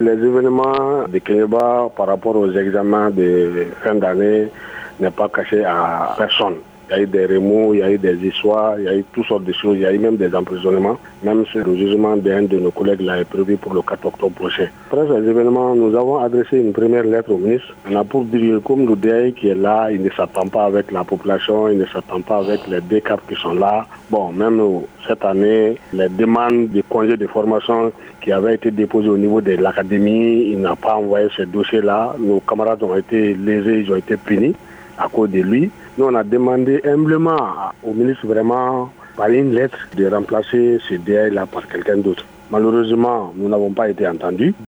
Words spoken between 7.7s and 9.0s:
il y a eu des histoires, il y a